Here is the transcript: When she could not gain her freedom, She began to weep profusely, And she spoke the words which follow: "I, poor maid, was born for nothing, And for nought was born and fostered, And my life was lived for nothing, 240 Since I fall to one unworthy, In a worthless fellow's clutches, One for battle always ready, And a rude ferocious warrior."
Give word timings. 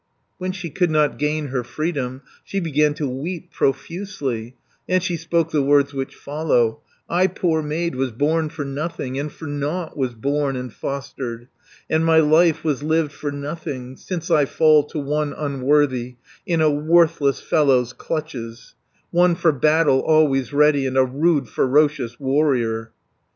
When 0.39 0.51
she 0.51 0.71
could 0.71 0.89
not 0.89 1.19
gain 1.19 1.49
her 1.49 1.63
freedom, 1.63 2.23
She 2.43 2.59
began 2.59 2.95
to 2.95 3.07
weep 3.07 3.51
profusely, 3.51 4.55
And 4.89 5.03
she 5.03 5.15
spoke 5.15 5.51
the 5.51 5.61
words 5.61 5.93
which 5.93 6.15
follow: 6.15 6.81
"I, 7.07 7.27
poor 7.27 7.61
maid, 7.61 7.93
was 7.93 8.11
born 8.11 8.49
for 8.49 8.65
nothing, 8.65 9.19
And 9.19 9.31
for 9.31 9.45
nought 9.45 9.95
was 9.95 10.15
born 10.15 10.55
and 10.55 10.73
fostered, 10.73 11.49
And 11.87 12.03
my 12.03 12.17
life 12.17 12.63
was 12.63 12.81
lived 12.81 13.11
for 13.11 13.31
nothing, 13.31 13.95
240 13.95 13.97
Since 14.01 14.31
I 14.31 14.45
fall 14.45 14.85
to 14.85 14.97
one 14.97 15.33
unworthy, 15.33 16.15
In 16.47 16.61
a 16.61 16.71
worthless 16.71 17.39
fellow's 17.39 17.93
clutches, 17.93 18.73
One 19.11 19.35
for 19.35 19.51
battle 19.51 19.99
always 19.99 20.51
ready, 20.51 20.87
And 20.87 20.97
a 20.97 21.05
rude 21.05 21.47
ferocious 21.47 22.19
warrior." 22.19 22.91